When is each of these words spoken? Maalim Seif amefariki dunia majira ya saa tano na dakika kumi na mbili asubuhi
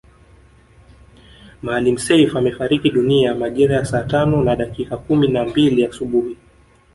Maalim 1.63 1.97
Seif 1.97 2.35
amefariki 2.35 2.89
dunia 2.89 3.35
majira 3.35 3.75
ya 3.75 3.85
saa 3.85 4.03
tano 4.07 4.43
na 4.43 4.55
dakika 4.55 4.97
kumi 4.97 5.27
na 5.27 5.45
mbili 5.45 5.85
asubuhi 5.85 6.37